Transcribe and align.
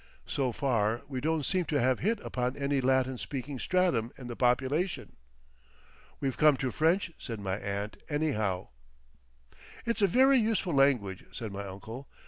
So 0.25 0.51
far 0.51 1.03
we 1.07 1.21
don't 1.21 1.45
seem 1.45 1.65
to 1.65 1.79
have 1.79 1.99
hit 1.99 2.19
upon 2.21 2.57
any 2.57 2.81
Latin 2.81 3.19
speaking 3.19 3.59
stratum 3.59 4.11
in 4.17 4.25
the 4.25 4.35
population." 4.35 5.15
"We've 6.19 6.37
come 6.37 6.57
to 6.57 6.71
French," 6.71 7.11
said 7.19 7.39
my 7.39 7.59
aunt, 7.59 7.97
"anyhow." 8.09 8.69
"It's 9.85 10.01
a 10.01 10.07
very 10.07 10.37
useful 10.37 10.73
language," 10.73 11.25
said 11.31 11.51
my 11.51 11.67
uncle. 11.67 12.09